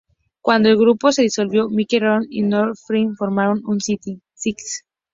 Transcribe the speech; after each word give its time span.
Cuando 0.41 0.67
el 0.69 0.77
grupo 0.77 1.11
se 1.11 1.21
disolvió, 1.21 1.69
Mike 1.69 1.99
Sobieski 1.99 2.39
y 2.39 2.41
Nora 2.41 2.71
Findlay 2.87 3.15
formaron 3.15 3.61
Sin 3.63 3.79
City 3.99 4.19
Six. 4.33 4.83